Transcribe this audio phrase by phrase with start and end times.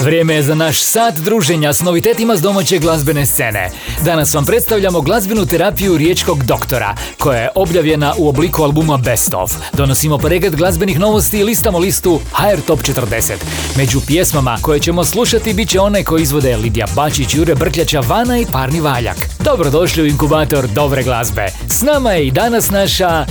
[0.00, 3.70] Vrijeme je za naš sat druženja s novitetima s domaće glazbene scene.
[4.04, 9.54] Danas vam predstavljamo glazbenu terapiju riječkog doktora, koja je objavljena u obliku albuma Best of.
[9.72, 13.32] Donosimo pregled glazbenih novosti i listamo listu HR Top 40.
[13.76, 18.38] Među pjesmama koje ćemo slušati bit će one koje izvode Lidija Bačić, Jure Brkljača, Vana
[18.38, 19.16] i Parni Valjak.
[19.38, 21.46] Dobrodošli u inkubator dobre glazbe.
[21.68, 23.26] S nama je i danas naša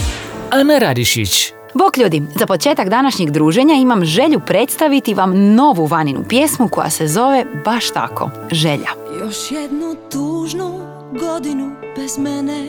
[0.52, 1.55] Ana Radišić.
[1.78, 7.08] Bok ljudi, za početak današnjeg druženja imam želju predstaviti vam novu vaninu pjesmu koja se
[7.08, 8.90] zove baš tako, Želja.
[9.20, 10.80] Još jednu tužnu
[11.20, 12.68] godinu bez mene.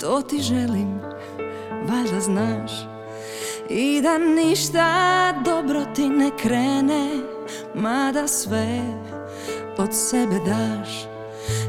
[0.00, 1.00] To ti želim,
[1.88, 2.72] valjda znaš.
[3.68, 7.10] I da ništa dobro ti ne krene
[7.74, 8.80] Mada sve
[9.78, 11.13] od sebe daš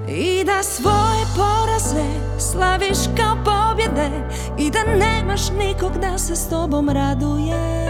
[0.07, 2.05] i da svoje poraze
[2.39, 4.09] slaviš kao pobjede
[4.57, 7.85] I da nemaš nikog da se s tobom raduje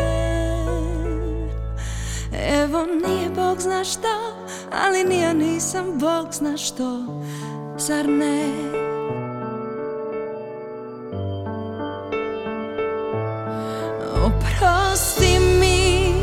[2.64, 4.08] Evo nije Bog zna što,
[4.86, 7.00] ali ni ja nisam Bog zna što,
[7.78, 8.50] zar ne?
[14.26, 16.14] Oprosti mi,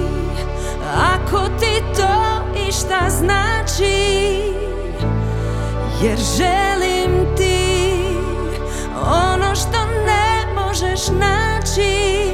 [1.15, 4.12] ako ti to išta znači
[6.03, 7.95] jer želim ti
[8.97, 12.33] ono što ne možeš naći.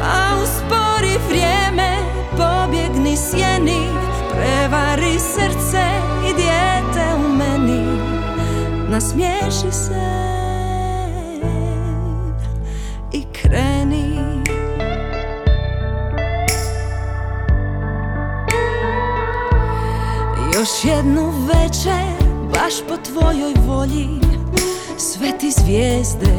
[0.00, 1.96] Pa uspori vrijeme,
[2.30, 5.84] pobjegni sjeni Prevari srce
[6.30, 7.98] i dijete u meni.
[8.88, 10.22] Nasmiješi se
[13.12, 14.18] i kreni.
[20.54, 22.11] Još jednu večer,
[22.62, 24.08] baš po tvojoj volji
[24.98, 26.34] Sve ti zvijezde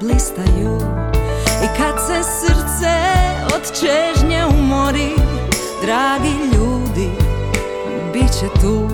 [0.00, 0.78] blistaju.
[1.64, 2.94] I kad se srce
[3.54, 5.12] od čežnje umori
[5.82, 7.10] Dragi ljudi,
[8.12, 8.88] bit će tu.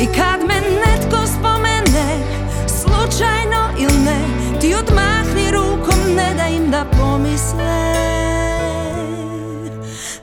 [0.00, 2.18] I kad me netko spomene,
[2.68, 4.20] slučajno ili ne
[4.60, 7.94] Ti odmahni rukom, ne da im da pomisle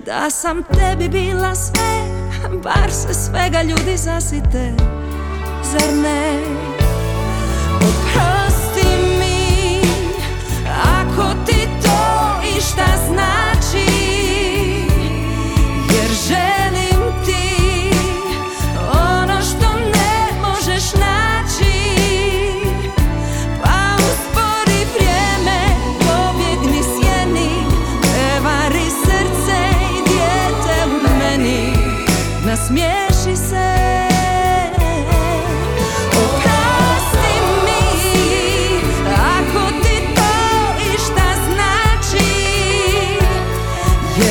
[0.06, 2.03] Da sam tebi bila sve
[2.63, 4.74] Bar se svega ljudi zasite
[5.72, 6.40] Zar ne?
[7.75, 8.88] Oprosti
[9.19, 9.81] mi
[11.00, 12.00] Ako ti to
[12.57, 13.53] išta znači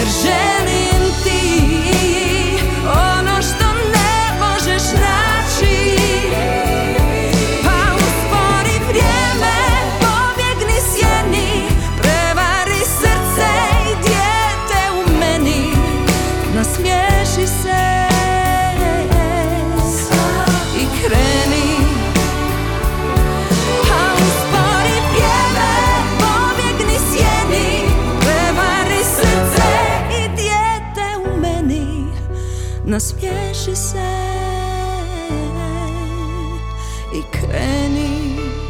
[0.02, 0.51] Jer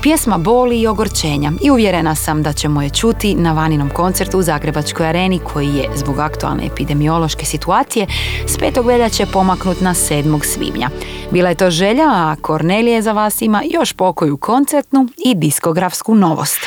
[0.03, 4.43] Pjesma boli i ogorčenja i uvjerena sam da ćemo je čuti na Vaninom koncertu u
[4.43, 8.07] Zagrebačkoj areni koji je zbog aktualne epidemiološke situacije
[8.47, 8.87] s 5.
[8.87, 10.45] veljače pomaknut na 7.
[10.45, 10.91] svibnja.
[11.31, 16.61] Bila je to želja, a Kornelije za vas ima još pokoju koncertnu i diskografsku novost.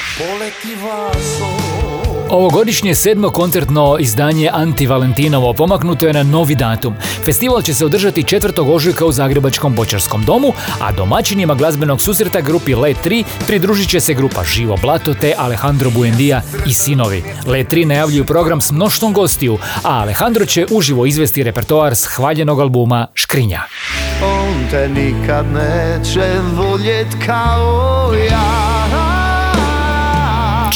[2.35, 6.95] Ovogodišnje sedmo koncertno izdanje Anti Valentinovo pomaknuto je na novi datum.
[7.25, 8.73] Festival će se održati 4.
[8.73, 14.13] ožujka u Zagrebačkom Bočarskom domu, a domaćinima glazbenog susreta grupi Let 3 pridružit će se
[14.13, 17.23] grupa Živo Blato te Alejandro Buendija i Sinovi.
[17.45, 22.59] Let 3 najavljuju program s mnoštvom gostiju, a Alejandro će uživo izvesti repertoar s hvaljenog
[22.59, 23.61] albuma Škrinja.
[24.23, 28.84] On te nikad neće voljet kao ja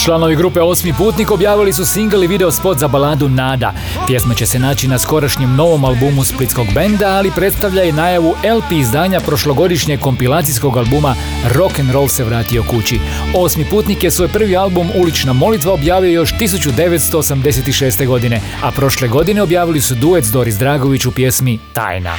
[0.09, 3.73] Članovi grupe Osmi putnik objavili su single i video spot za baladu Nada.
[4.07, 8.71] Pjesma će se naći na skorašnjem novom albumu Splitskog benda, ali predstavlja i najavu LP
[8.71, 11.15] izdanja prošlogodišnjeg kompilacijskog albuma
[11.55, 12.99] Rock and Roll se vratio kući.
[13.35, 18.07] Osmi putnik je svoj prvi album Ulična molitva objavio još 1986.
[18.07, 22.15] godine, a prošle godine objavili su duet s Doris Dragović u pjesmi Tajna.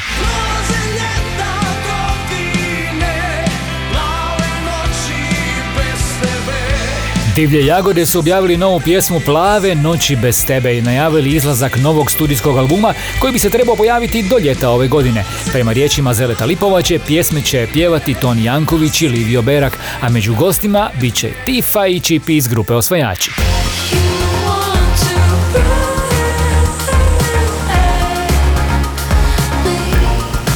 [7.34, 12.58] Divlje jagode su objavili novu pjesmu Plave noći bez tebe i najavili izlazak novog studijskog
[12.58, 15.24] albuma koji bi se trebao pojaviti do ljeta ove godine.
[15.52, 20.90] Prema riječima Zeleta Lipovaće pjesme će pjevati Toni Janković i Livio Berak, a među gostima
[21.00, 23.30] bit će Tifa i Čipi iz grupe Osvajači.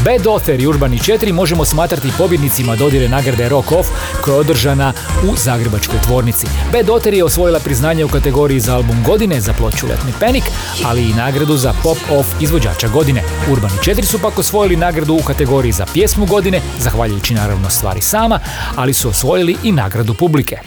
[0.05, 3.89] Bad Author i Urbani 4 možemo smatrati pobjednicima dodjele nagrade Rock Off
[4.21, 4.93] koja je održana
[5.23, 6.47] u Zagrebačkoj tvornici.
[6.73, 10.45] Bad Author je osvojila priznanje u kategoriji za album godine za ploču Let Me Panic,
[10.85, 13.23] ali i nagradu za Pop Off izvođača godine.
[13.53, 18.41] Urbani 4 su pak osvojili nagradu u kategoriji za pjesmu godine, zahvaljujući naravno stvari sama,
[18.77, 20.59] ali su osvojili i nagradu publike.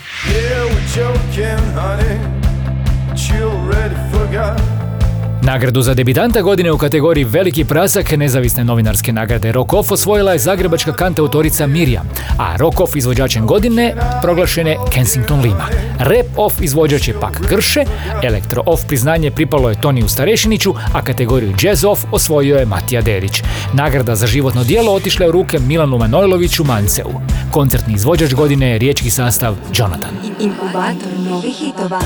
[5.42, 10.38] Nagradu za debitanta godine u kategoriji Veliki prasak nezavisne novinarske nagrade Rock Off osvojila je
[10.38, 12.08] zagrebačka kantautorica Mirjam,
[12.38, 15.68] a Rock Off izvođačem godine proglašen je Kensington Lima.
[15.98, 17.84] Rap Off izvođač je pak Grše,
[18.22, 23.42] Elektro Off priznanje pripalo je Toniju Starešiniću, a kategoriju Jazz Off osvojio je Matija Derić.
[23.72, 27.10] Nagrada za životno dijelo otišla je u ruke Milanu Manojloviću Manceu.
[27.50, 30.10] Koncertni izvođač godine je riječki sastav Jonathan.
[30.40, 32.00] Inkubator novih hitova.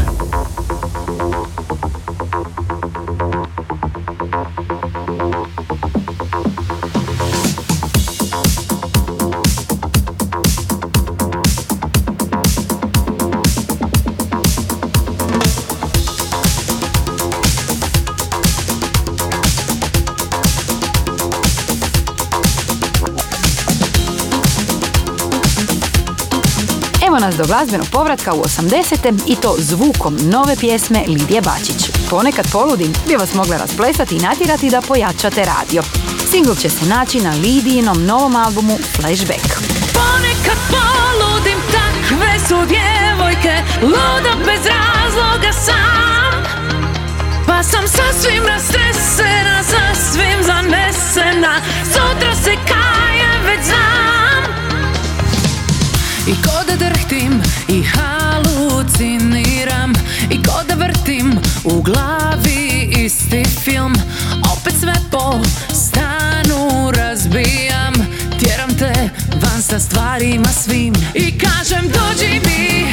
[27.23, 29.23] Nas do glazbenog povratka u 80.
[29.27, 31.91] i to zvukom nove pjesme Lidije Bačić.
[32.11, 35.83] Ponekad poludim bi vas mogla rasplesati i natjerati da pojačate radio.
[36.31, 39.47] Singl će se naći na Lidijinom novom albumu Flashback.
[39.95, 46.43] Ponekad poludim, takve su djevojke Luda bez razloga sam
[47.47, 54.45] Pa sam sasvim rastresena, sasvim zanesena Sutra se kajem, već znam
[56.27, 56.62] I ko
[57.13, 59.93] drhtim i haluciniram.
[60.31, 63.95] I ko da vrtim u glavi isti film
[64.53, 65.41] Opet sve po
[65.75, 67.95] stanu razbijam.
[68.41, 69.11] Tjeram te
[69.43, 70.95] van sa stvarima svim.
[71.15, 72.93] I kažem dođi mi,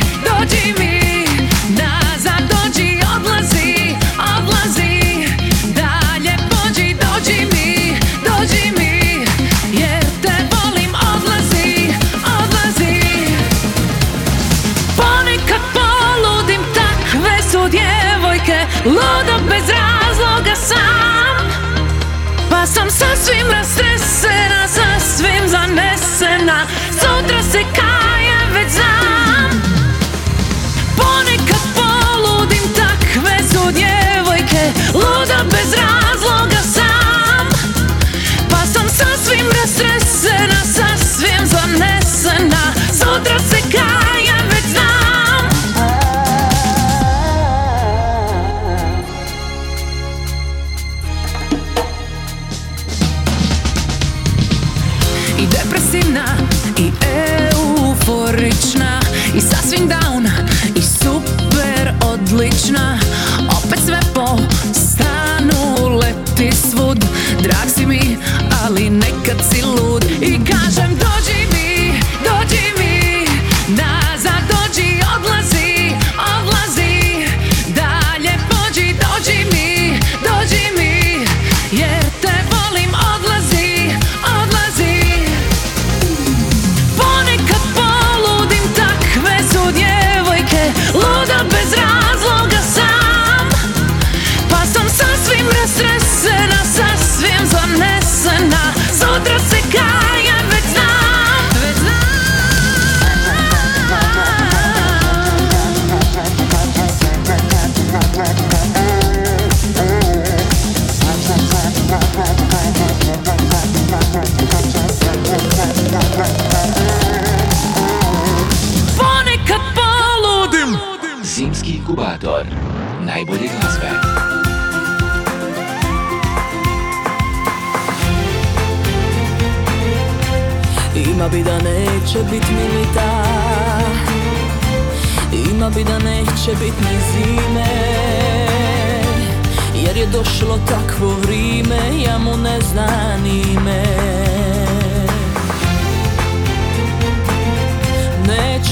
[22.60, 24.19] Pa sam sasvim rastresena, sasvim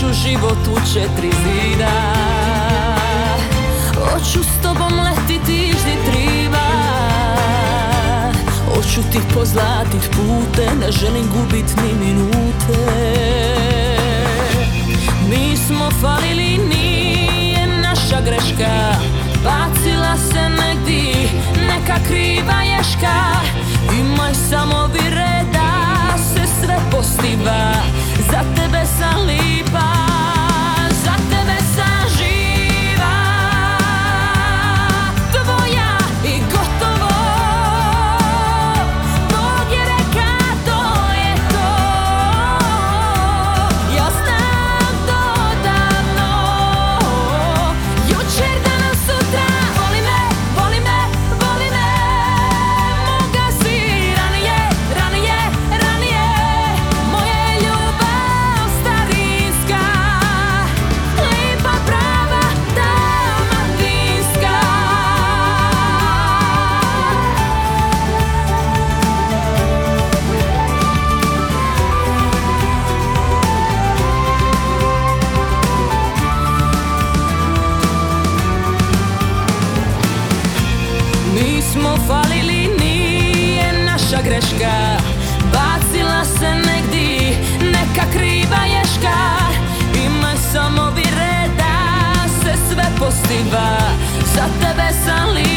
[0.07, 1.91] Neću život u četiri zida.
[3.95, 6.67] Hoću s tobom letiti ždi triba.
[8.75, 12.91] Hoću ti pozlatit pute Ne želim gubit ni minute.
[15.29, 18.93] Nismo falili, nije naša greška.
[19.43, 21.29] Bacila se negdi
[21.67, 23.23] neka kriva ješka.
[23.99, 27.73] Imaj samo vire da se sve postiva
[28.31, 29.46] Za tebe sam lipa
[95.07, 95.56] tebe sam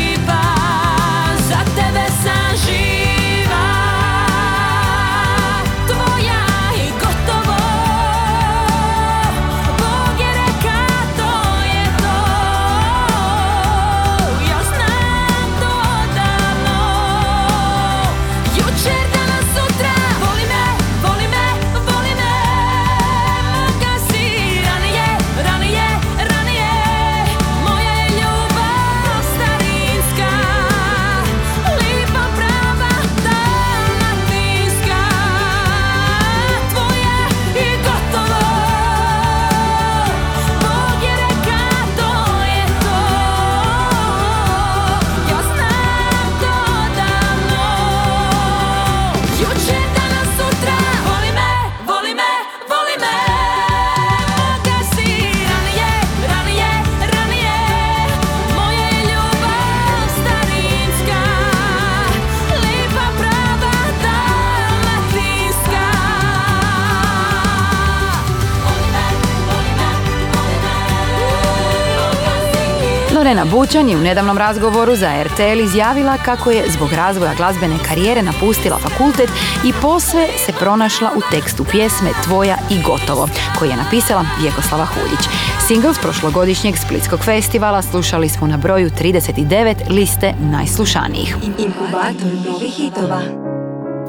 [73.70, 78.78] Bučan je u nedavnom razgovoru za RTL izjavila kako je zbog razvoja glazbene karijere napustila
[78.78, 79.30] fakultet
[79.64, 85.20] i posve se pronašla u tekstu pjesme Tvoja i gotovo, koji je napisala Vjekoslava Huljić.
[85.66, 91.36] Single s prošlogodišnjeg Splitskog festivala slušali smo na broju 39 liste najslušanijih.
[91.58, 93.49] Inkubator novih hitova.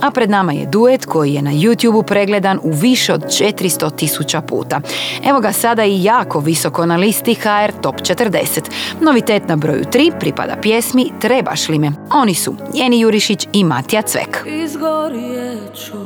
[0.02, 4.42] A pred nama je duet koji je na YouTubeu pregledan u više od 400 tisuća
[4.42, 4.82] puta.
[5.26, 8.62] Evo ga sada i jako visoko na listi HR Top 40.
[9.02, 11.92] Novitet na broju 3 pripada pjesmi Trebaš li me?
[12.14, 14.46] Oni su Jeni Jurišić i Matija Cvek.
[14.48, 15.98] Izgorijet ću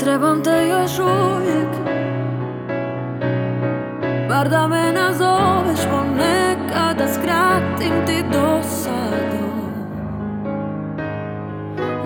[0.00, 1.68] Trebam te još uvijek
[4.28, 9.51] Bar da me nazoveš ponekad Da skratim ti dosadu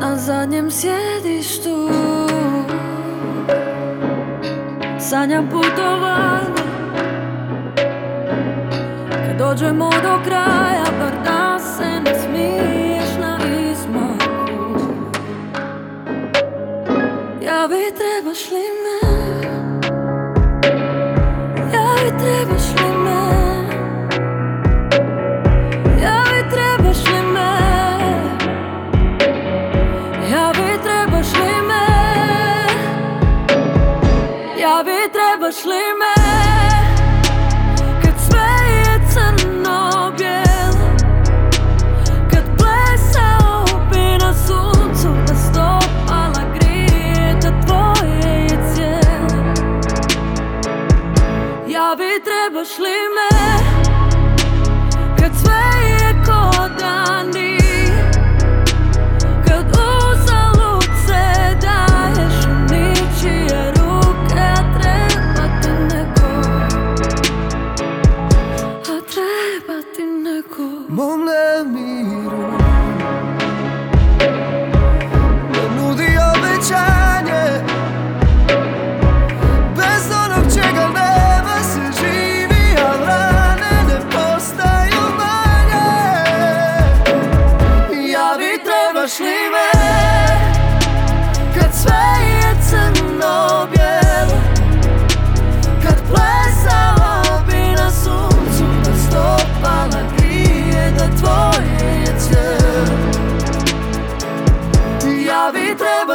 [0.07, 1.91] Na zadnjem sjedištu
[4.99, 6.63] Sanjam putovanje.
[9.11, 13.39] Kad dođemo do kraja Bar da se ne smiješ na
[13.71, 14.79] izmaku.
[17.43, 18.99] Ja vi trebaš li me?
[21.73, 22.66] Ja vi trebaš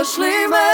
[0.02, 0.71] Javi trebaš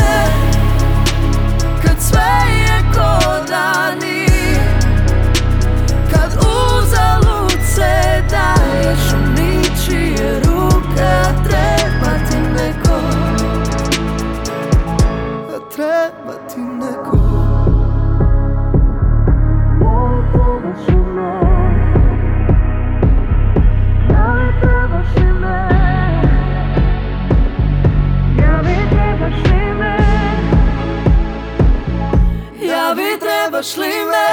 [33.58, 34.30] trebaš li me?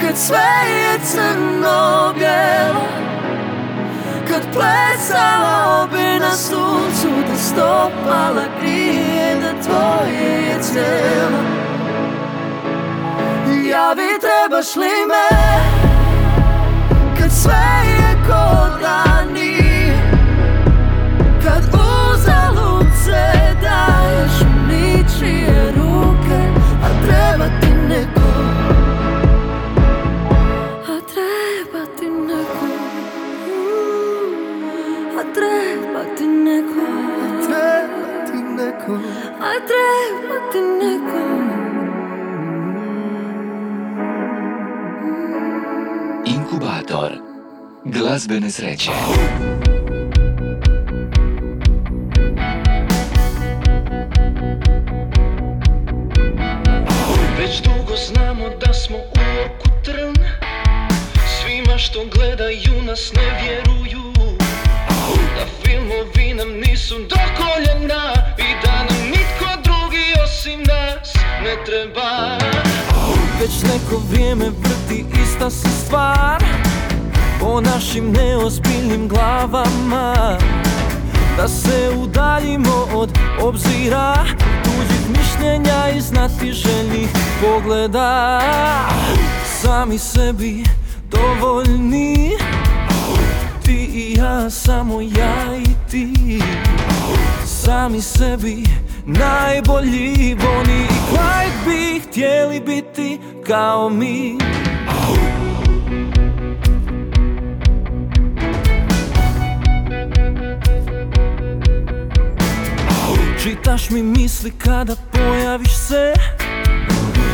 [0.00, 2.86] Kad sve je crno bijelo
[4.28, 11.42] Kad plesala bi na suncu Da stopala grije Da tvoje je cijelo
[13.70, 15.38] Javi trebaš li me?
[17.18, 19.96] Kad sve je ko da nije
[21.44, 21.95] Kad uzalud
[39.76, 41.22] treba ti neko
[46.26, 47.12] Inkubator.
[47.84, 48.90] Glazbene sreće.
[57.38, 59.00] Već dugo znamo da smo u
[59.46, 60.14] oku trn.
[61.40, 64.12] Svima što gledaju nas ne vjeruju.
[65.36, 68.12] Da filmovi nam nisu do koljena
[71.46, 72.38] ne treba.
[73.40, 76.44] Već neko vrijeme vrti ista se stvar.
[77.40, 80.38] Po našim neozbiljnim glavama.
[81.36, 84.24] Da se udaljimo od obzira
[84.64, 87.08] Tuđih mišljenja i znatiželjnih
[87.40, 88.40] pogleda.
[89.60, 90.64] Sami sebi
[91.10, 92.32] dovoljni.
[93.64, 96.40] Ti i ja, samo ja i ti.
[97.46, 98.62] Sami sebi
[99.06, 104.38] najbolji Bonnie Clyde bi htjeli biti kao mi.
[113.42, 116.12] Čitaš mi misli kada pojaviš se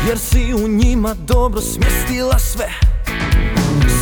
[0.07, 2.69] Jer si u njima dobro smjestila sve.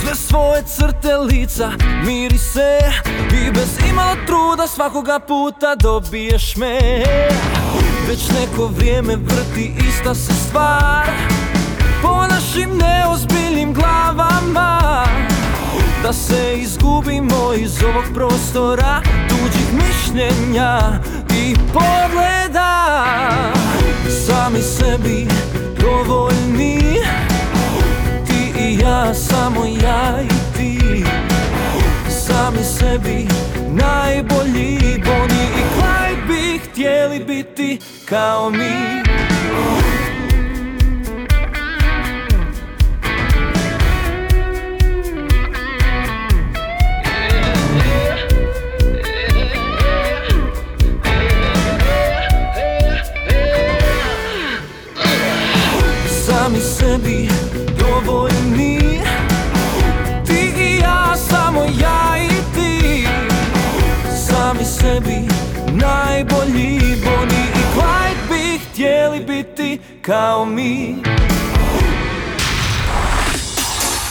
[0.02, 1.72] Sve svoje crte lica
[2.06, 2.80] miri se
[3.34, 7.04] I bez imalo truda svakoga puta dobiješ me
[8.08, 11.06] Već neko vrijeme vrti ista se stvar.
[12.02, 15.06] Po našim neozbiljnim glavama
[16.04, 20.80] Da se izgubimo iz ovog prostora Tuđih mišljenja
[21.30, 23.04] i pogleda.
[24.26, 25.28] Sami sebi
[25.82, 26.81] dovoljni
[38.12, 40.01] biti kao
[70.02, 70.96] kao mi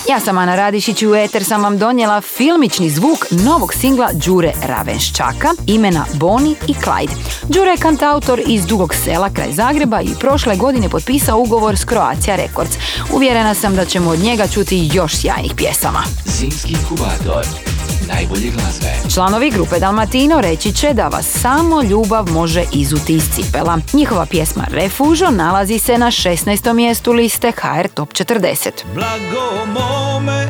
[0.08, 4.52] Ja sam Ana Radišić i u Eter sam vam donijela filmični zvuk novog singla Đure
[4.62, 7.12] Ravenščaka imena Boni i Clyde.
[7.48, 12.36] Đure je kantautor iz Dugog sela kraj Zagreba i prošle godine potpisao ugovor s Croatia
[12.36, 12.76] Records.
[13.12, 16.02] Uvjerena sam da ćemo od njega čuti još sjajnih pjesama.
[16.24, 17.69] Zimski inkubator
[18.14, 19.10] najbolje glazbe.
[19.14, 23.78] Članovi grupe Dalmatino reći će da vas samo ljubav može izuti iz cipela.
[23.92, 26.72] Njihova pjesma Refužo nalazi se na 16.
[26.72, 28.70] mjestu liste HR Top 40.
[28.94, 30.46] Blago mome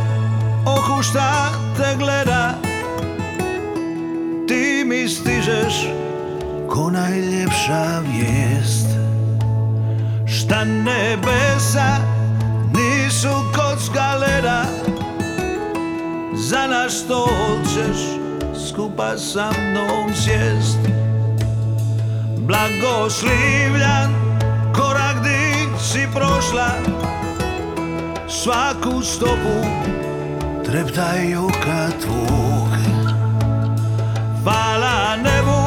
[0.66, 2.55] oku šta te gleda
[4.49, 5.75] Ti mi stižeš
[6.68, 8.87] ko najljepša vijest
[10.27, 11.96] Šta nebesa
[12.75, 14.64] nisu kocka leda
[16.35, 17.99] Za naš stol ćeš
[18.69, 20.79] skupa sa mnom sjest.
[22.38, 24.14] Blagoslivljan
[24.75, 26.71] korak di si prošla.
[28.29, 29.66] Svaku stopu
[30.64, 32.71] treptaju kad tvog
[34.43, 35.61] Hvala nebu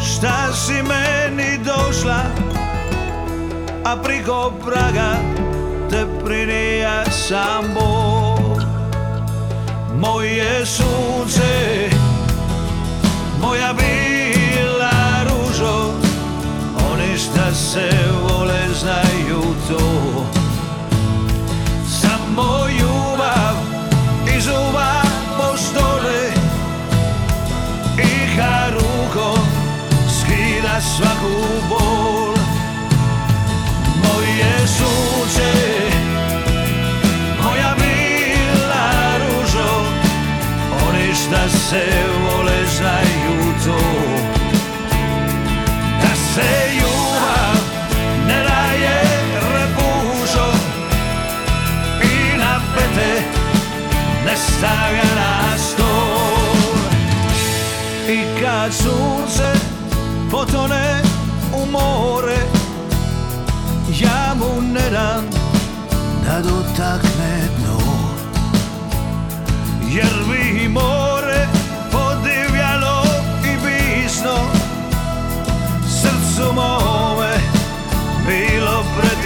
[0.00, 2.22] šta si meni došla?
[3.84, 5.16] A priko praga
[5.90, 8.21] te prinija sam Bog
[10.02, 11.88] Moje sunce,
[13.38, 15.94] moja bila ružo
[16.90, 17.90] Oni šta se
[18.22, 19.78] vole znaju to.
[22.00, 23.54] Samo ljubav
[24.38, 25.02] iz uva
[25.38, 26.32] postole
[27.98, 29.46] I kad rukom
[30.08, 31.61] skida svaku
[41.72, 41.86] se
[42.22, 43.78] vole znaju to
[46.02, 47.56] Da se ljubav
[48.26, 49.02] ne daje
[49.54, 50.52] repužo.
[52.02, 53.22] I na pete
[54.26, 56.74] ne stavlja na stol.
[58.08, 59.52] I kad sunce
[60.30, 61.02] potone
[61.54, 62.38] u more
[64.00, 65.24] Ja mu ne dam
[66.24, 67.78] da dotakne dno.
[69.90, 71.11] Jer bi more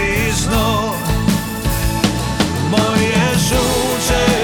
[0.06, 0.94] bilo predizno
[2.70, 4.35] Moje sunce,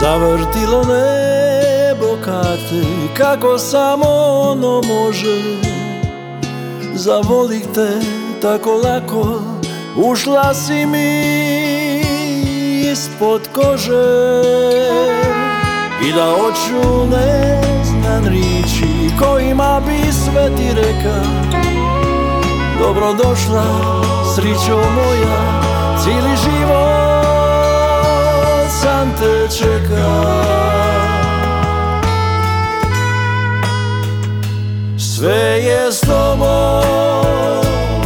[0.00, 2.82] Zavrtilo nebo karte
[3.16, 4.06] kako samo
[4.50, 5.42] ono može.
[6.94, 8.00] Zavolih te
[8.42, 9.40] tako lako
[9.96, 11.20] Ušla si mi
[12.92, 14.42] ispod kože.
[16.08, 21.20] I da oču ne znam riči Kojima bi sve ti reka.
[22.78, 23.64] Dobrodošla,
[24.34, 25.62] srićo moja
[26.02, 27.15] Cijeli život
[28.86, 30.12] sam te čeka.
[34.98, 37.62] Sve je s tobom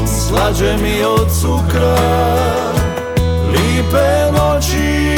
[0.07, 1.97] Slađe mi od cukra.
[3.53, 5.16] Lipe noći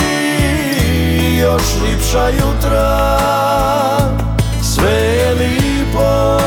[1.41, 3.19] Još lipša jutra.
[4.63, 6.39] Sve je lipo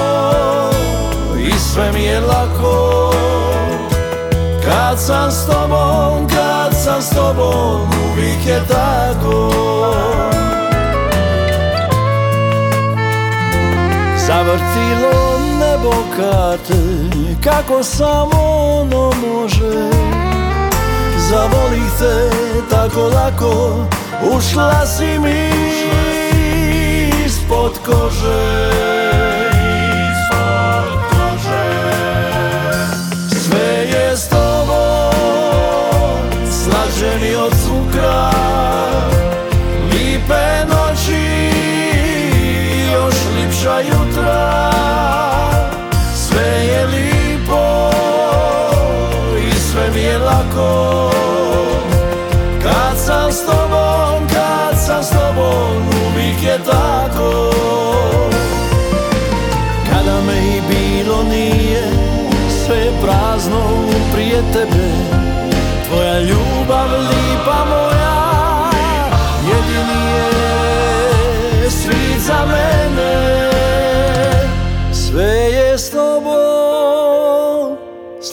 [1.40, 3.15] I sve mi je lako
[4.90, 9.52] Kad sam s tobom, kad sam s tobom Uvijek je tako.
[14.28, 16.74] Zavrtilo nebo karte
[17.44, 18.42] Kako samo
[18.82, 19.90] ono može.
[21.30, 22.30] Zavolih te
[22.70, 23.86] tako lako
[24.38, 25.50] Ušla si mi
[27.26, 28.95] ispod kože
[44.16, 44.72] jutra
[46.16, 47.92] Sve je lipo
[49.38, 51.12] I sve mi je lako.
[52.64, 57.52] Kad sam s tobom Kad sam s tobom Uvijek je tako.
[59.90, 61.84] Kada me i bilo nije
[62.66, 63.62] Sve je prazno
[64.14, 64.90] prije tebe.
[65.88, 66.55] Tvoja ljubav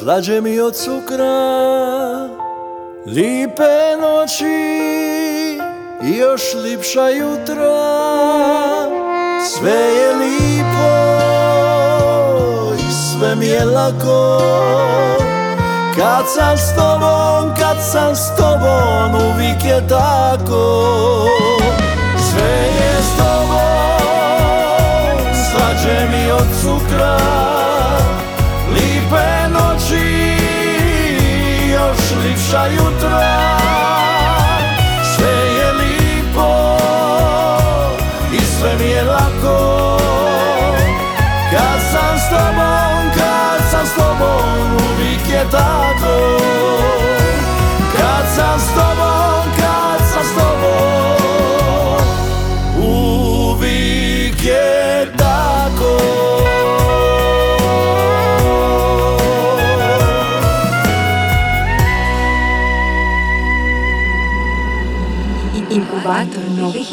[0.03, 2.29] Slađe mi od cukra
[3.07, 4.45] Lipe noći
[6.03, 7.79] i još lipša jutra.
[9.49, 10.93] Sve je lipo
[12.79, 14.43] i sve mi je lako.
[15.97, 20.95] Kad sam s tobom, kad sam s tobom, uvijek je tako.
[22.31, 24.43] Sve je s tobom,
[25.51, 27.52] slađe mi od cukra
[32.53, 33.62] lipša jutra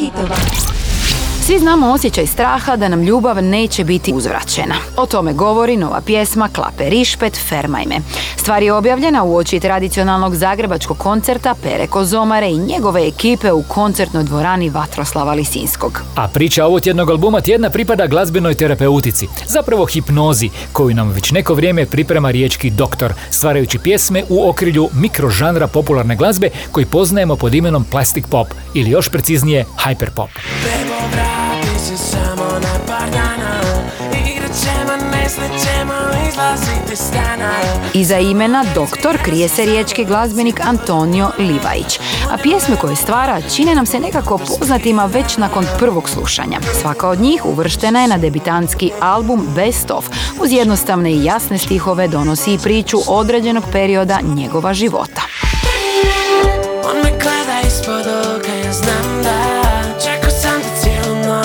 [0.00, 0.69] novih hitova.
[1.50, 4.74] Svi znamo osjećaj straha da nam ljubav neće biti uzvraćena.
[4.96, 7.94] O tome govori nova pjesma Klape Rišpet Fermajme.
[8.36, 14.24] Stvar je objavljena u oči tradicionalnog zagrebačkog koncerta Pere Kozomare i njegove ekipe u koncertnoj
[14.24, 16.02] dvorani Vatroslava Lisinskog.
[16.16, 21.54] A priča ovog tjednog albuma tjedna pripada glazbenoj terapeutici, zapravo hipnozi, koju nam već neko
[21.54, 27.84] vrijeme priprema riječki doktor, stvarajući pjesme u okrilju mikrožanra popularne glazbe koji poznajemo pod imenom
[27.84, 30.28] plastic pop ili još preciznije hyperpop.
[30.64, 33.60] Bebo, vrati se samo na par dana
[34.30, 35.92] Igrat ćemo,
[36.28, 37.50] izlaziti stana
[37.94, 43.86] Iza imena Doktor krije se riječki glazbenik Antonio Livajić, a pjesme koje stvara čine nam
[43.86, 46.58] se nekako poznatima već nakon prvog slušanja.
[46.80, 50.08] Svaka od njih uvrštena je na debitanski album Best of,
[50.40, 55.22] uz jednostavne i jasne stihove donosi i priču određenog perioda njegova života.
[56.84, 59.59] On me gleda ispod oka, ja znam da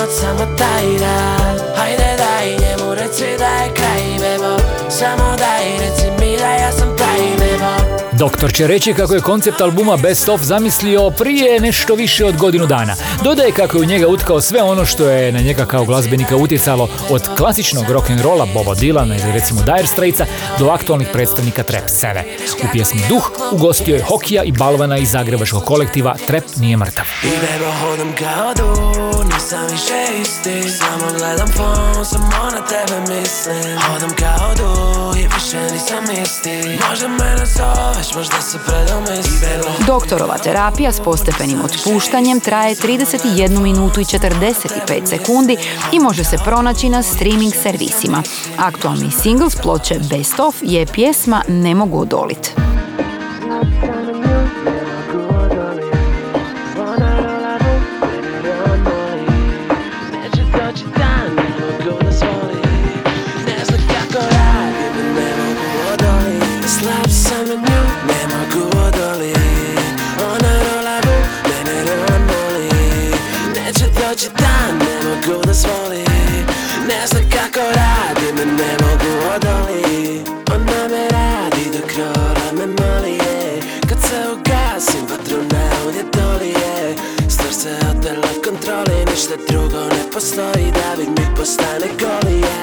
[0.06, 1.78] noć, samo taj rad.
[1.78, 4.58] Hajde daj njemu reci da je kraj, bebo
[4.90, 5.95] Samo daj reci
[8.18, 12.66] Doktor će reći kako je koncept albuma Best of zamislio prije nešto više od godinu
[12.66, 12.96] dana.
[13.24, 16.90] Dodaje kako je u njega utkao sve ono što je na njega kao glazbenika utjecalo
[17.10, 20.26] od klasičnog rock'n'rolla Boba Dylana ili recimo Dire Straitsa
[20.60, 22.24] do aktualnih predstavnika trap scene.
[22.64, 27.06] U pjesmi Duh ugostio je Hokija i Balvana iz zagrebačkog kolektiva Trap nije mrtav.
[29.34, 35.74] Nisam više isti Samo gledam fon, samo na tebe mislim Hodam kao du i više
[35.74, 37.08] nisam isti Možda
[39.88, 45.58] Doktorova terapija s postepenim otpuštanjem traje 31 minutu i 45 sekundi
[45.92, 48.24] i može se pronaći na streaming servisima.
[48.58, 52.75] Aktualni singl s ploče Best of je pjesma Ne mogu odolit.
[89.50, 92.58] Drugo ne postoji Da bi mi postane golije.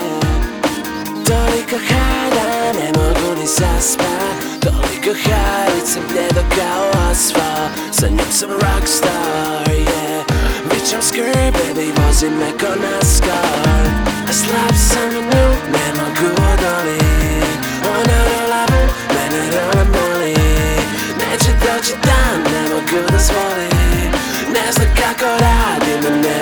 [1.27, 7.71] Toliko hajda, ne mogu ni zaspat Toliko hajdica bljedo kao asfalt.
[7.93, 10.23] Sa njom sam rockstar, yeah.
[10.71, 14.13] Vičam skrb, baby, vozi me ko NASCAR.
[14.29, 17.59] A slab sam na nju, ne mogu odolit
[17.95, 18.83] Ona rola bu,
[19.15, 20.35] mene rola moli
[21.19, 24.13] Neće doći dan, ne mogu dozvolit
[24.55, 26.42] Ne znam kako radim, ne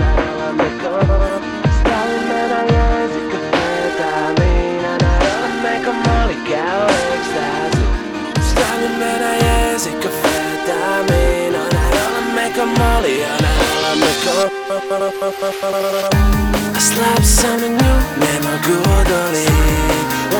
[16.79, 19.51] slab sam nju Ne mogu odolit.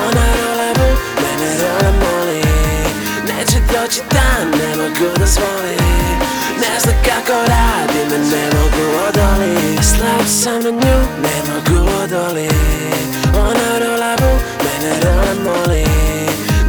[0.05, 0.87] Ona rola bu
[1.21, 2.43] Mene rola moli.
[3.27, 5.81] Neće doći dan Ne mogu dozvolit.
[6.61, 9.85] Ne zna kako radi Me ne mogu odolit.
[9.85, 12.53] Slab sam nju Ne mogu odolit.
[13.35, 14.31] Ona rola bu
[14.65, 15.85] Mene rola moli.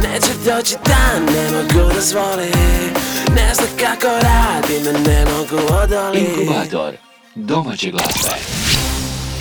[0.03, 2.97] Neće doći dan, ne mogu dozvolit.
[3.35, 6.37] Ne zna kako radi, me ne mogu odolit.
[6.37, 8.63] Inkubator domaće glazbe.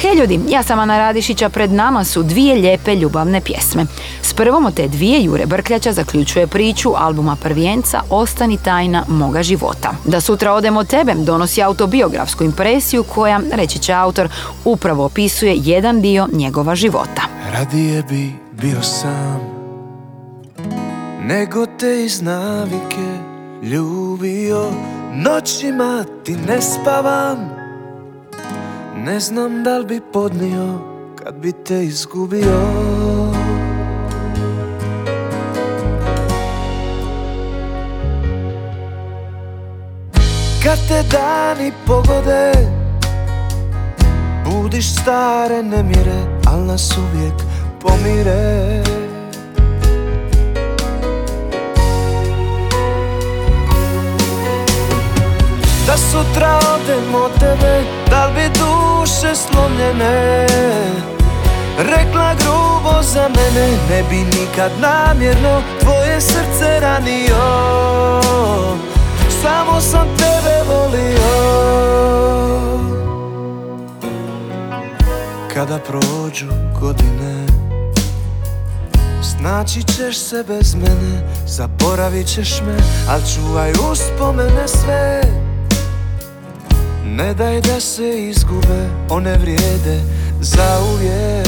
[0.00, 3.86] Hej ljudi, ja sam Ana Radišića, pred nama su dvije lijepe ljubavne pjesme.
[4.22, 9.94] S prvom od te dvije Jure Brkljača zaključuje priču albuma Prvijenca Ostani tajna moga života.
[10.04, 14.28] Da sutra odem od tebe donosi autobiografsku impresiju koja, reći će autor,
[14.64, 17.22] upravo opisuje jedan dio njegova života.
[17.52, 19.40] Radije bi bio sam
[21.20, 23.18] Nego te iz navike
[23.62, 24.70] ljubio
[25.14, 27.61] Noćima ti ne spavam
[29.04, 30.78] Ne znam da li bi podnio
[31.16, 32.60] kad bi te izgubio.
[40.62, 42.52] Kad te dani pogode
[44.44, 47.34] Budiš stare nemire, al nas uvijek
[47.80, 48.82] pomire.
[55.86, 57.91] Da sutra odem od tebe,
[59.22, 60.46] duše slomljene.
[61.78, 67.42] Rekla grubo za mene, ne bi nikad namjerno tvoje srce ranio.
[69.42, 71.52] Samo sam tebe volio.
[75.54, 76.46] Kada prođu
[76.80, 77.46] godine
[79.22, 82.76] Znači ćeš se bez mene, zaboravit ćeš me
[83.08, 85.22] Al čuvaj uspomene sve
[87.16, 90.00] Ne daj da se izgube, one vrijede
[90.40, 91.46] za uvijek.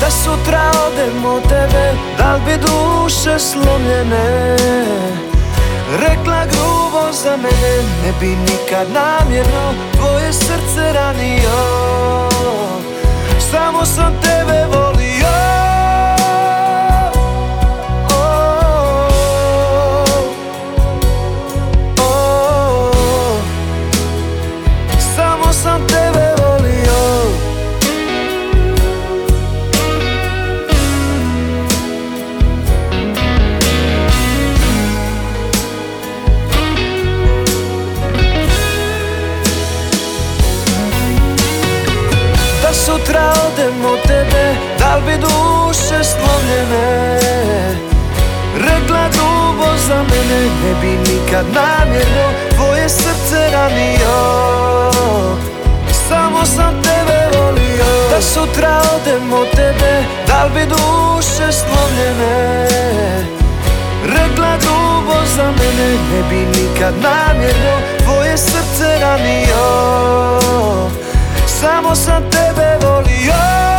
[0.00, 4.56] Da sutra odem od tebe, da li bi duše slomljene?
[6.00, 11.58] Rekla grubo za mene, ne bi nikad namjerno tvoje srce ranio.
[13.50, 15.05] Samo sam tebe volio
[44.96, 47.18] li bi duše slomljene
[48.56, 54.18] Rekla grubo za mene Ne bi nikad namjerno Tvoje srce ranio
[56.08, 58.10] Samo sam tebe volio.
[58.10, 62.68] Da sutra odem od tebe Da li bi duše slomljene
[64.04, 69.66] Rekla grubo za mene Ne bi nikad namjerno Tvoje srce ranio
[71.46, 73.75] Samo sam tebe volio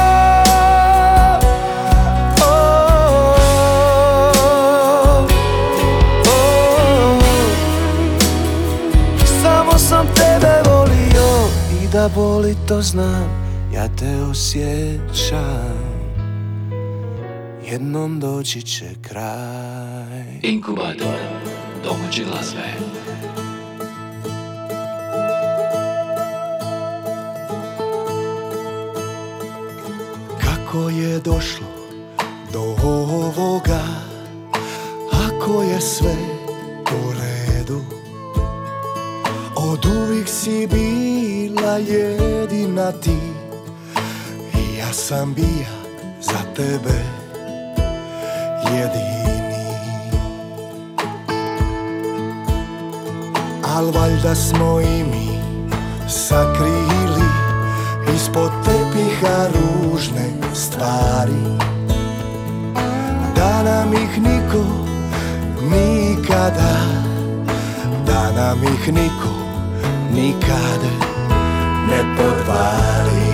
[12.07, 15.77] da boli to znam Ja te osjećam.
[17.71, 20.39] Jednom doći će kraj.
[20.41, 21.19] Inkubator
[21.83, 22.59] domaće glazbe.
[30.39, 31.67] Kako je došlo
[32.53, 33.83] do ovoga?
[35.11, 36.36] Ako je sve
[39.87, 43.17] uvijek si bila jedina ti.
[44.53, 45.71] I ja sam bija
[46.21, 47.03] za tebe
[48.63, 49.17] jedini.
[53.75, 55.39] Al valjda smo i mi
[56.09, 57.27] sakrili
[58.15, 61.57] Ispod tepiha ružne stvari.
[63.35, 64.63] Da nam ih niko
[65.69, 66.77] nikada
[68.05, 69.46] Da nam ih niko
[70.11, 70.81] nikad
[71.89, 73.26] ne podvali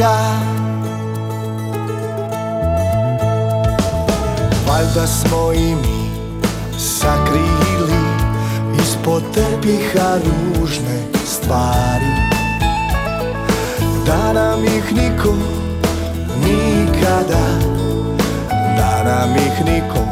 [0.00, 0.18] vika
[4.68, 6.10] Valjda smo i mi
[6.78, 8.00] sakrili
[8.82, 12.06] ispod tepiha ružne stvari.
[14.06, 15.34] Da nam ih niko
[16.44, 17.46] nikada
[18.76, 20.04] Da nam ih niko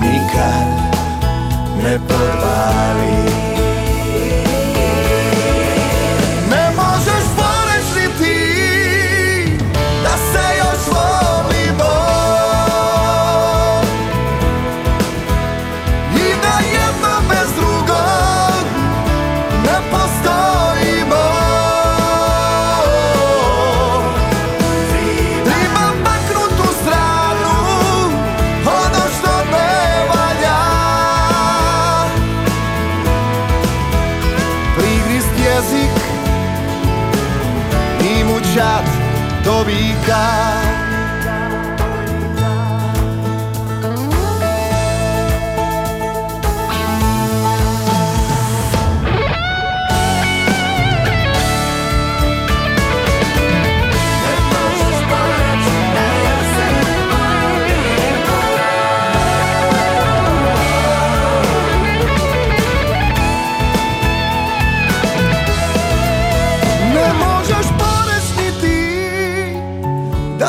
[0.00, 0.66] nikad
[1.82, 3.49] ne podvali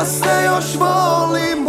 [0.04, 1.61] se još volimo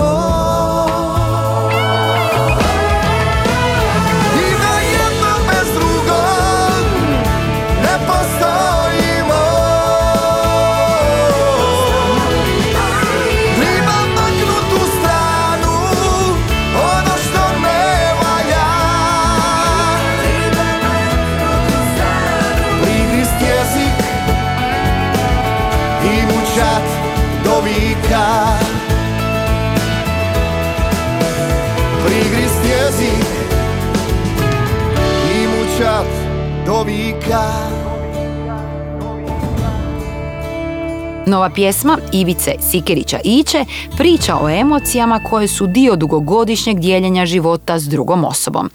[41.26, 43.66] Nova pjesma Ivice Sikerića Iće
[43.98, 48.70] priča o emocijama koje su dio dugogodišnjeg dijeljenja života s drugom osobom.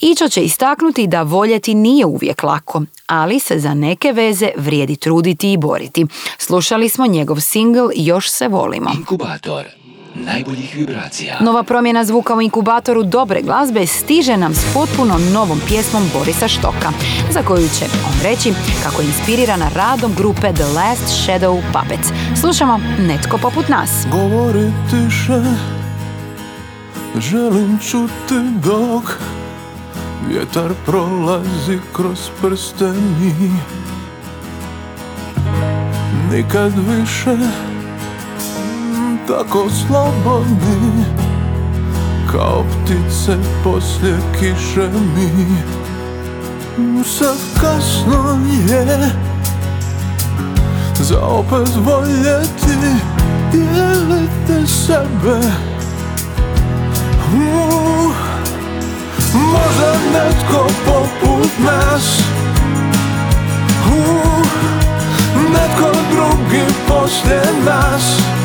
[0.00, 5.52] Ićo će istaknuti da voljeti nije uvijek lako, ali se za neke veze vrijedi truditi
[5.52, 6.06] i boriti.
[6.38, 8.90] Slušali smo njegov singl Još se volimo.
[8.98, 9.64] Inkubator
[10.14, 11.36] najboljih vibracija.
[11.40, 16.92] Nova promjena zvuka u inkubatoru dobre glazbe stiže nam s potpuno novom pjesmom Borisa Štoka,
[17.30, 18.52] za koju će on reći
[18.82, 22.08] kako je inspirirana radom grupe The Last Shadow Puppets.
[22.40, 24.06] Slušamo Netko poput nas.
[24.10, 25.42] Govori tiše
[27.18, 29.18] Želim čuti dok
[30.28, 33.50] Vjetar prolazi kroz prsteni
[36.32, 37.36] Nikad više
[39.30, 41.04] Tako slobodni
[42.32, 45.46] Kao ptice poslije kiše mi.
[47.04, 49.10] Sad kasno je
[51.00, 52.96] Za opet voljeti
[53.52, 55.40] Dijelite sebe.
[59.34, 62.22] Možda netko poput nas.
[65.52, 68.39] Netko drugi poslije nas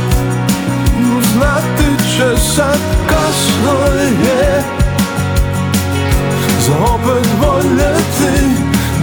[1.35, 2.79] Znati će sad
[3.09, 4.63] kasno je.
[6.59, 8.45] Za opet voljeti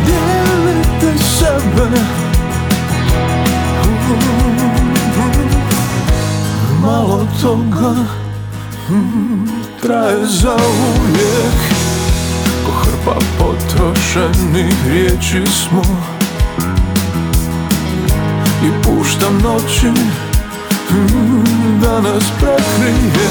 [0.07, 2.01] Dijeliti sebe.
[6.83, 7.95] Malo toga
[8.91, 9.49] mm,
[9.83, 11.59] traje za uvijek.
[12.66, 15.83] Ko hrpa potrošenih riječi smo.
[18.64, 19.91] I puštam noći
[21.80, 23.30] da nas prekrije.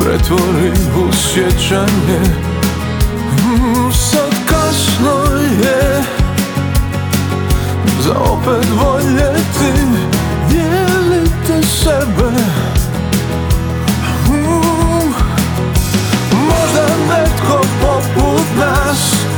[0.00, 2.20] Pretvori u sjećanje.
[3.32, 6.02] Mm, sad kasno je
[8.00, 9.82] Za opet voljeti.
[10.50, 12.30] Dijelite sebe.
[14.28, 15.12] Mm,
[16.32, 19.33] možda netko poput nas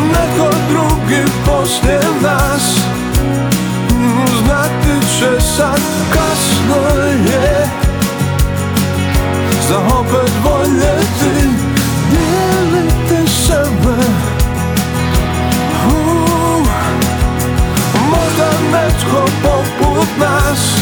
[0.00, 2.78] Neko drugi poslije nas
[4.38, 5.80] Znati će sad
[6.12, 6.98] kasno
[7.30, 7.68] je.
[9.68, 11.48] Za opet voljeti
[12.10, 14.04] Dijeliti sebe.
[15.86, 16.68] Uh,
[18.10, 20.78] Možda netko poput nas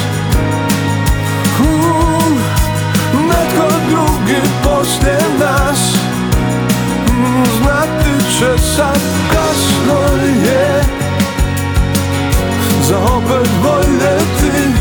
[8.39, 9.01] Će sad
[9.33, 10.01] kasno
[10.47, 10.83] je.
[12.83, 14.73] Za opet voljeti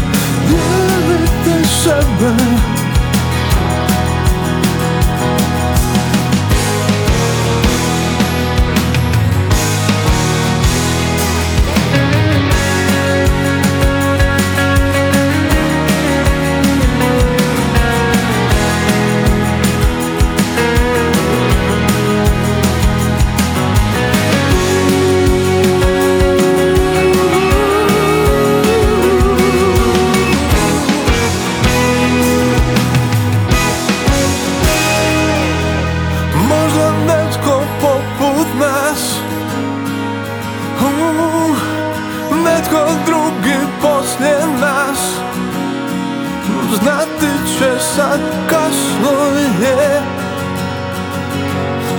[0.47, 2.74] Dijeliti sebe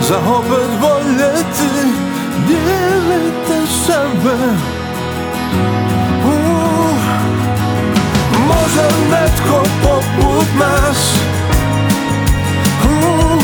[0.08, 1.88] Za opet voljeti
[2.46, 4.36] Dijelite sebe.
[6.24, 6.96] Uh,
[8.48, 11.14] Možda netko poput nas?
[12.84, 13.42] Uh,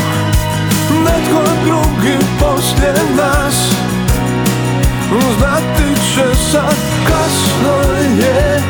[1.05, 3.55] Netko drugi poslije nas?
[5.39, 8.63] Znati će sad kasno je.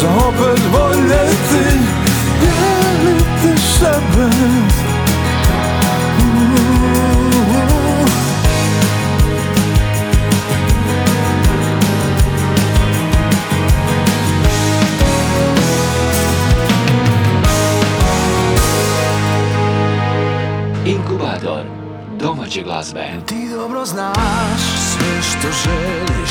[0.00, 1.78] Za opet voljeti
[2.40, 4.87] Dijeliti sebe
[23.26, 26.30] Ti dobro znaš sve što želiš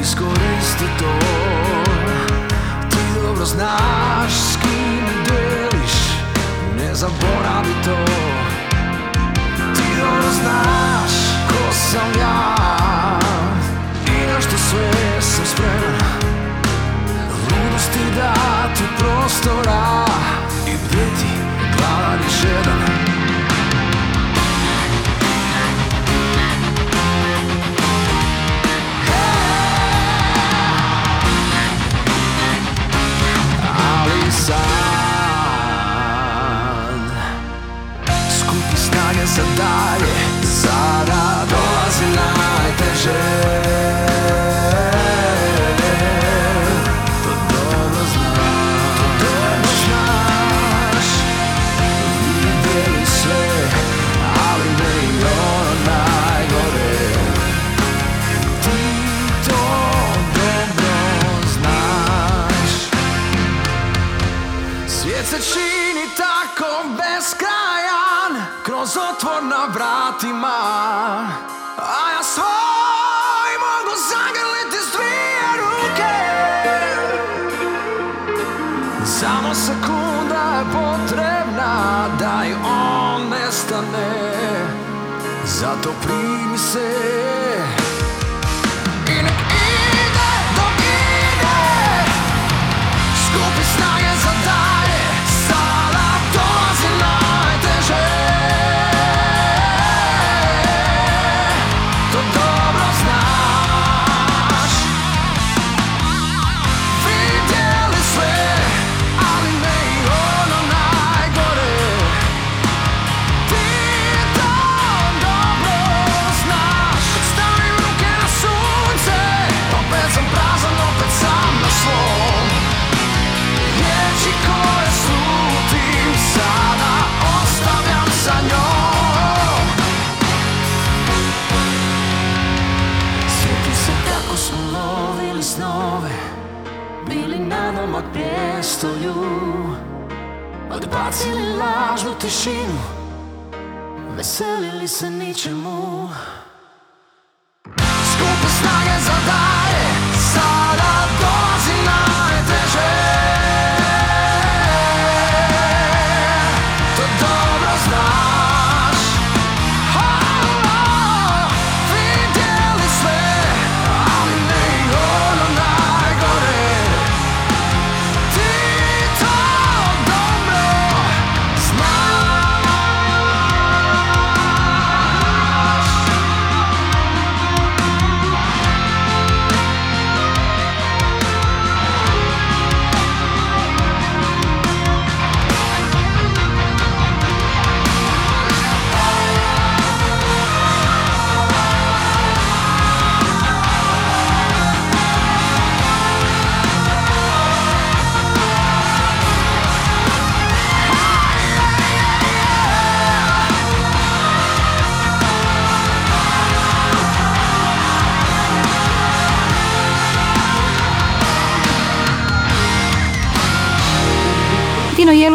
[0.00, 1.18] Iskoristi to.
[2.90, 5.94] Ti dobro znaš s kim deliš
[6.76, 8.04] Ne zaboravi to.
[9.74, 11.12] Ti dobro znaš
[11.48, 12.56] ko sam ja
[14.06, 16.20] I na što sve sam spreman.
[17.42, 20.04] Ludosti dati prostora
[20.66, 21.30] I bdjeti
[21.76, 22.75] gladan i žedan ali
[39.56, 40.18] dalje.
[40.44, 43.75] Sada dolazi najteže
[69.16, 70.58] Kroz otvor na vratima
[71.76, 76.16] A ja svoj mogu zagrliti s dvije ruke.
[79.04, 84.66] Samo sekunda je potrebna Da i on nestane.
[85.44, 87.16] Zato primi se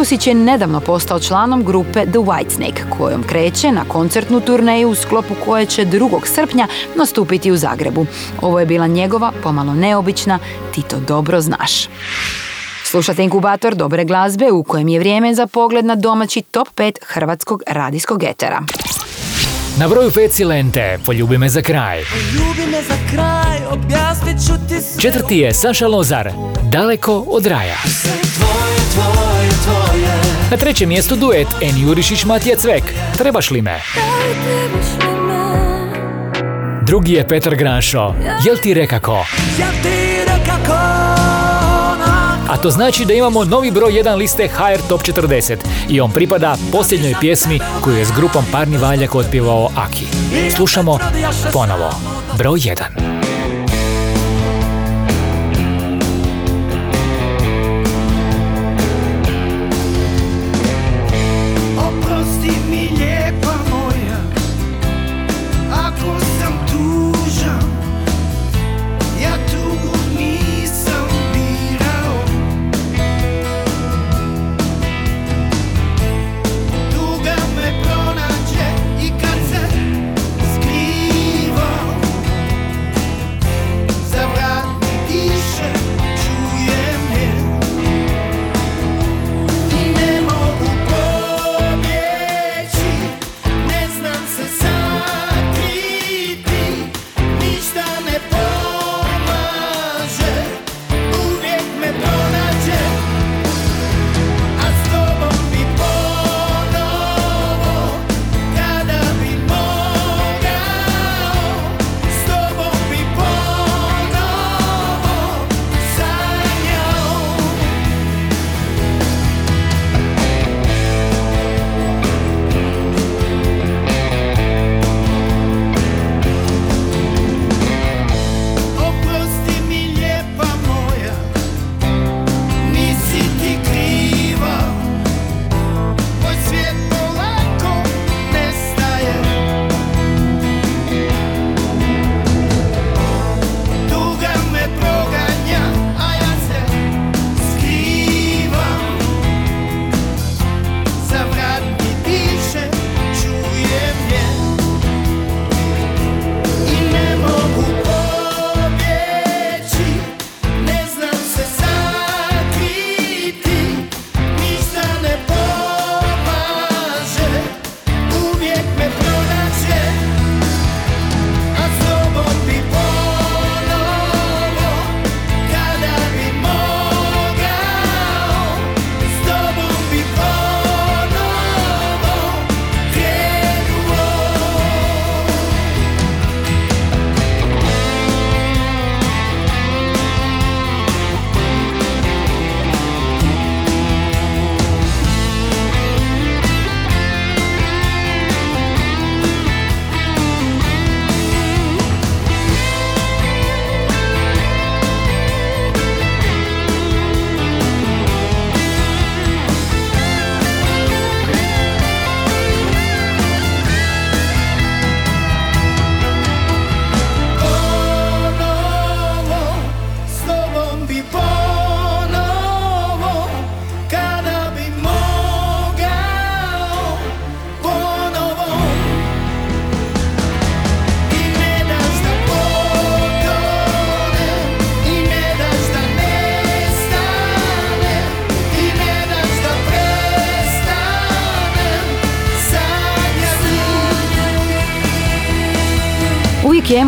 [0.02, 4.96] Nino Jelusić je nedavno postao članom grupe The Whitesnake, kojom kreće na koncertnu turneju u
[4.96, 6.26] sklopu koje će 2.
[6.26, 8.06] srpnja nastupiti u Zagrebu.
[8.42, 10.40] Ovo je bila njegova, pomalo neobična,
[10.74, 11.88] ti to dobro znaš.
[12.84, 17.64] Slušate inkubator dobre glazbe u kojem je vrijeme za pogled na domaći top 5 hrvatskog
[17.68, 18.62] radijskog etera.
[19.80, 22.00] Na broju si Lente, poljubi me za kraj.
[22.34, 26.32] Ljubi me za kraj, objasnit ću ti sve Četvrti je Saša Lozar,
[26.64, 27.76] daleko od raja.
[27.84, 30.08] Tvoje, tvoje, tvoje
[30.52, 32.84] Na trećem mjestu duet En Jurišić Matija Cvek,
[33.18, 33.80] trebaš li me?
[36.82, 38.14] Drugi je Petar Granšo,
[38.46, 39.26] jel ti rekako?
[39.60, 40.91] Ja ti nekako
[42.50, 45.58] A to znači da imamo novi broj 1 liste HR Top 40
[45.90, 50.06] i on pripada posljednjoj pjesmi koju je s grupom Parni Valjak otpjevao Aki.
[50.56, 51.00] Slušamo
[51.54, 51.90] ponovo.
[52.38, 53.31] Broj 1.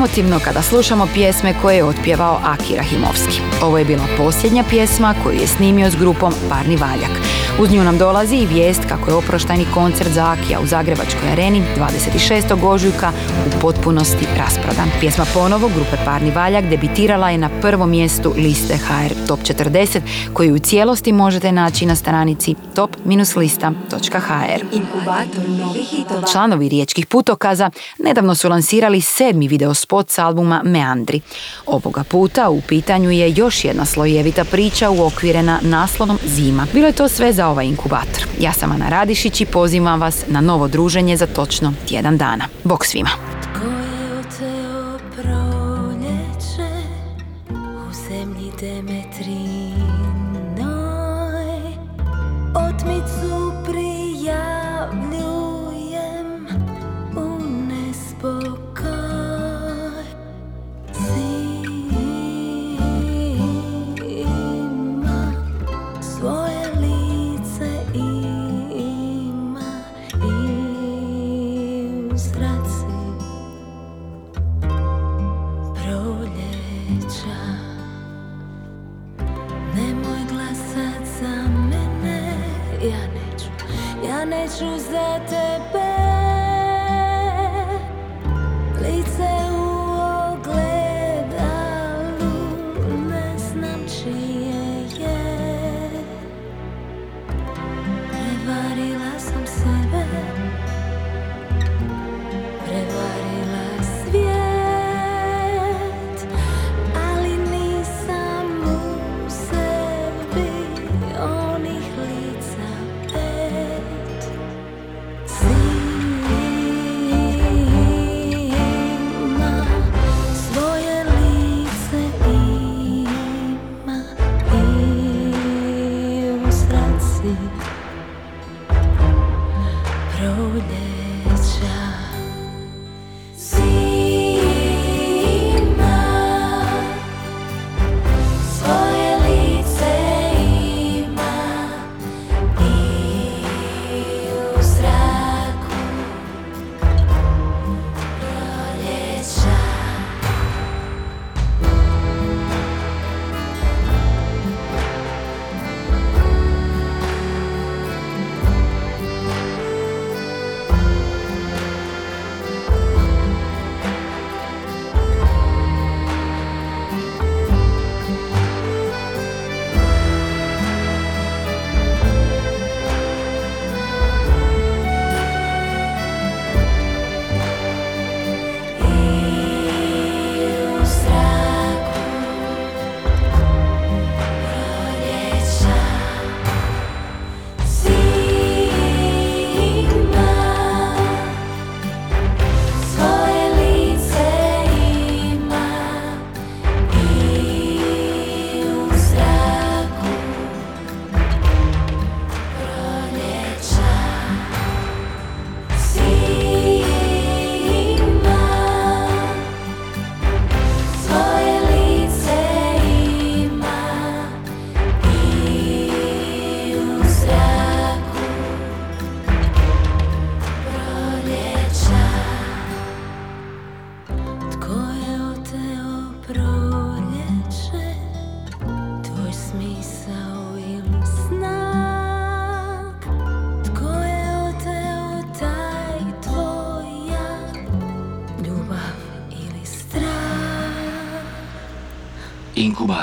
[0.03, 3.41] emotivno kada slušamo pjesme koje je otpjevao Aki Rahimovski.
[3.61, 7.11] Ovo je bila posljednja pjesma koju je snimio s grupom Parni Valjak.
[7.59, 11.63] Uz nju nam dolazi i vijest kako je oproštajni koncert za Akija u Zagrebačkoj areni
[11.77, 12.65] 26.
[12.65, 13.11] ožujka
[13.47, 14.89] u potpunosti rasprodan.
[14.99, 20.01] Pjesma ponovo grupe Parni Valjak debitirala je na prvom mjestu liste HR Top 40
[20.33, 24.63] koju u cijelosti možete naći na stranici top-lista.hr.
[26.31, 29.47] Članovi riječkih putokaza nedavno su lansirali sedmi
[29.93, 31.21] videospot s albuma Meandri.
[31.65, 36.67] Ovoga puta u pitanju je još jedna slojevita priča uokvirena naslovom Zima.
[36.73, 38.25] Bilo je to sve za ovaj inkubator.
[38.39, 42.45] Ja sam Ana Radišić i pozivam vas na novo druženje za točno tjedan dana.
[42.63, 43.42] Bog svima!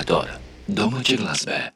[0.03, 0.31] Strah Inkubator
[0.67, 1.70] domaće glazbe.